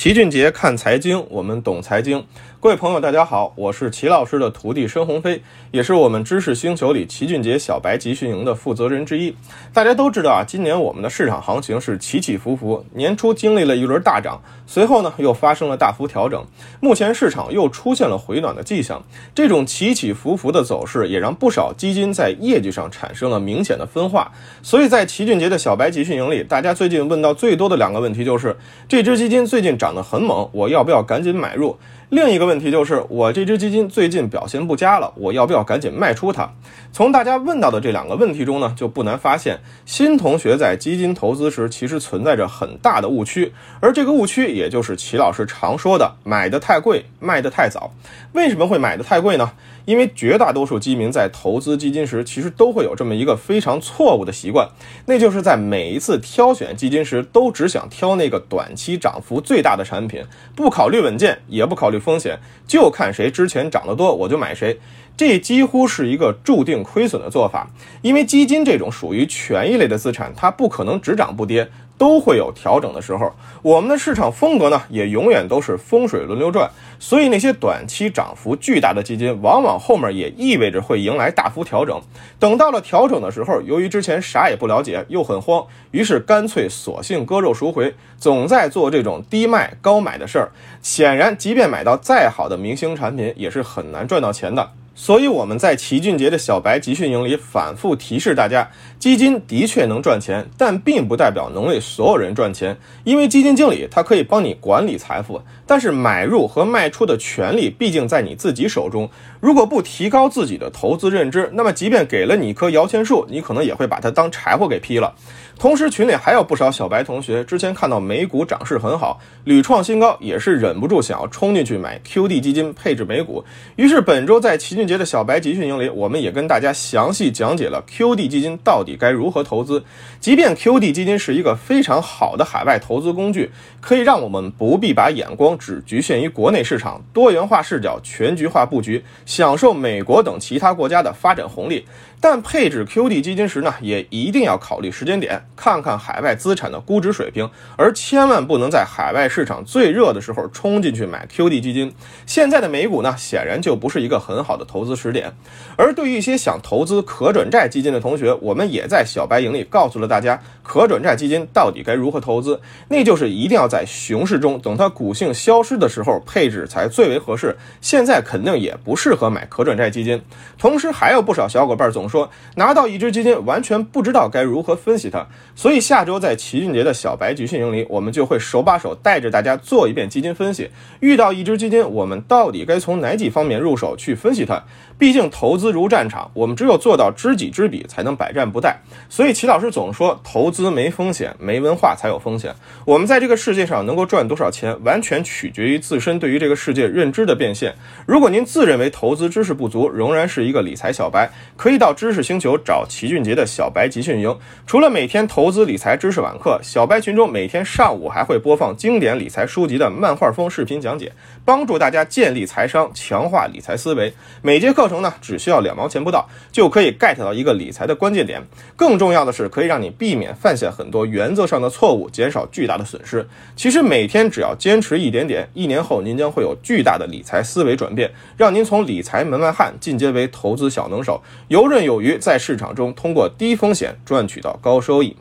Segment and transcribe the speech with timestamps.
[0.00, 2.24] 齐俊杰看财经，我们懂财经。
[2.60, 9.34] 各位朋友，大家好，我是齐老师的徒弟申鸿飞，也是我们知识星球里齐俊杰小白集训营的负责人之一。
[9.72, 16.44] 大家都知道啊，今年我们的市场行情是起起伏伏，年初经历了一轮大涨，随后呢又发生了大幅调整，
[16.80, 19.02] 目前市场又出现了回暖的迹象。
[19.34, 24.30] 这种起起伏伏的走势，也让不少基金在业绩上产生了明显的分化。
[24.62, 28.56] 所以在齐俊杰的小白集训营里，大家最近问到最多的两个问题就是：
[28.88, 29.87] 这只基金最近涨。
[29.88, 31.78] 涨得很猛，我要不要赶紧买入？
[32.10, 36.50] 另一个问题就是，我这只基金最近表现不佳了，我要不要赶紧卖出它？
[36.92, 47.92] 从大家问到的这两个问题中呢，就不难发现，新同学在基金投资时其实存在着很大的误区，而这个误区也就是齐老师常说的“买的太贵，卖的太早”。
[48.32, 49.52] 为什么会买的太贵呢？
[49.84, 54.68] 因为绝大多数基民在投资基金时，其实都会有这么一个非常错误的习惯，
[55.06, 60.22] 那就是在每一次挑选基金时，都只想挑那个短期涨幅最大的产品，
[60.54, 64.78] 不考虑稳健，也不考虑风险，就看谁之前涨得多，我就买谁。
[65.16, 67.68] 这几乎是一个注定亏损的做法，
[68.02, 71.68] 因为基金这种属于权益类的资产，它不可能只涨不跌，
[71.98, 73.30] 都会有调整的时候。
[73.60, 82.00] 我们的市场风格呢，也永远都是风水轮流转，所以那些短期涨幅巨大的基金，往往后面也意味着会迎来大幅调整。
[82.38, 90.52] 等到了调整的时候，由于之前啥也不了解，又很慌，于是干脆索性割肉赎回，总在做这种低卖高买的事儿。
[90.80, 94.70] 显然，即便买到再好的明星产品，也是很难赚到钱的。
[95.00, 98.68] 所以我们在齐俊杰的小白集训营里反复提示大家，
[98.98, 102.76] 基金的确能赚钱，但并不代表能为所有人赚钱。
[103.04, 109.08] 因为基金经理他可以帮你管理财富，但是买入和卖出的权利毕竟在你自己手中。
[109.38, 115.14] 如果不提高自己的投资认知，那么即便给了你一棵摇钱树，你可能也会把它当柴火给劈了。
[115.56, 123.44] 同时，群里还有不少小白同学，之前看到美股涨势很好，屡创新高，也是忍不住想要冲进去买 QD 基金配置美股。
[123.76, 129.84] 于是本周在齐俊节的小白集训营里，我们也跟大家详细讲解了 QD 基金到底该如何投资。
[130.18, 141.84] 即便 QD 基金是一个非常好的海外投资工具，可以让我们不必把眼光只局限于国内市场，多元化视角，全局化布局，享受美国等其他国家的发展红利。
[142.20, 151.94] 但配置 QD 基金时呢，也一定要考虑时间点，看看海外资产的估值水平，而千万不能在海外市场最热的时候冲进去买 QD 基金。
[152.26, 155.32] 现在的美股呢，显然就不是一个很好的投投资时点。
[155.76, 167.56] 而对于一些想投资可转债基金的同学，我们也在小白营里告诉了大家，可转债基金到底该如何投资，那就是一定要在熊市中，等它股性消失的时候配置才最为合适。
[167.80, 170.20] 现在肯定也不适合买可转债基金。
[170.58, 172.08] 同时，还有不少小伙伴总。
[172.08, 180.70] 说拿到一只基金，完全不知道该如何分析它，所以下周在齐俊杰的小白集训营里，我们就会手把手带着大家做一遍基金分析。
[181.00, 184.64] 遇到一只基金，我们到底该从哪几方面入手去分析它？
[184.98, 188.74] 毕竟投资如战场，我们只有做到知己知彼，才能百战不殆。
[189.08, 192.52] 所以齐老师总说，投资没风险，没文化才有风险。
[192.84, 197.72] 我们在这个世界上能够赚多少钱，完全取决于自身对于这个世界认知的变现。
[198.06, 204.36] 如果您自认为投资知识不足，仍然是一个理财小白，可以到知识星球找齐俊杰的小白集训营。
[204.66, 211.12] 除了每天投资理财知识晚课，小白群中每天上午还会播放经典理财书籍的漫画风视频讲解，
[211.44, 214.12] 帮助大家建立财商，强化理财思维。
[214.48, 214.88] 每节课。
[214.88, 218.42] 程呢，只需要两毛钱不到，就可以 get 到一个理财的关键点。
[218.76, 223.28] 更重要的是，可以让你避免犯下很多原则上的错误，减少巨大的损失。
[223.54, 235.14] 其实每天只要坚持一点点，一年后您将会有巨大的理财思维转变，让您从理财门外汉进阶为投资小能手，游刃有余，在市场中通过低风险赚取到高收益。